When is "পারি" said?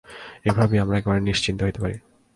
1.83-1.97